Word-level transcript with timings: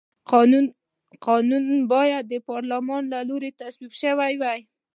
قانون 1.25 1.65
باید 1.91 2.23
د 2.27 2.33
پارلمان 2.49 3.03
له 3.13 3.19
لوري 3.29 3.51
تصویب 3.59 3.91
شوی 4.01 4.33
وي. 4.41 4.59